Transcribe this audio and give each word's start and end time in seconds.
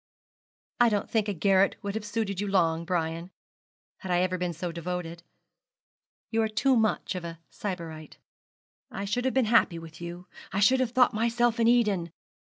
'I 0.79 0.89
don't 0.89 1.09
think 1.11 1.27
a 1.27 1.33
garret 1.35 1.75
would 1.83 1.93
have 1.93 2.03
suited 2.07 2.41
you 2.41 2.47
long, 2.47 2.85
Brian, 2.85 3.29
had 3.97 4.09
I 4.11 4.25
been 4.25 4.47
ever 4.49 4.53
so 4.53 4.71
devoted. 4.71 5.21
You 6.31 6.41
are 6.41 6.47
too 6.49 6.75
much 6.75 7.13
of 7.13 7.23
a 7.23 7.39
sybarite.' 7.51 8.17
'I 8.89 9.05
should 9.05 9.25
have 9.25 9.35
been 9.35 9.45
happy 9.45 9.77
with 9.77 10.01
you. 10.01 10.25
I 10.51 10.59
should 10.59 10.79
have 10.79 10.89
thought 10.89 11.13
myself 11.13 11.59
in 11.59 11.67
Eden. 11.67 12.11